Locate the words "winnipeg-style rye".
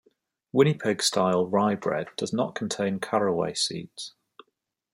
0.51-1.75